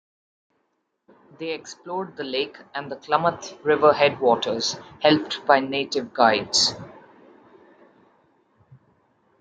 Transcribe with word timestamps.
They 1.37 1.51
explored 1.53 2.17
the 2.17 2.23
lake 2.23 2.57
and 2.73 2.91
the 2.91 2.95
Klamath 2.95 3.63
River 3.63 3.93
headwaters, 3.93 4.75
helped 4.99 5.45
by 5.45 5.59
native 5.59 6.11
guides. 6.11 6.73